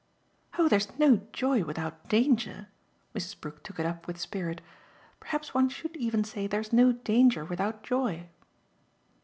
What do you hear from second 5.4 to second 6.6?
one should even say